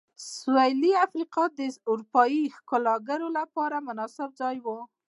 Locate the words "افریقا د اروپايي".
1.05-2.43